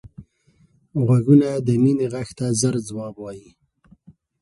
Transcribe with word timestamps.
غوږونه 1.05 1.49
د 1.65 1.67
مینې 1.83 2.07
غږ 2.13 2.29
ته 2.37 2.45
ژر 2.59 2.75
ځواب 2.89 3.15
وايي 3.19 3.49